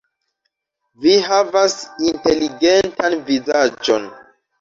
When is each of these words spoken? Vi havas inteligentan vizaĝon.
Vi 1.03 1.11
havas 1.25 1.75
inteligentan 2.11 3.17
vizaĝon. 3.29 4.09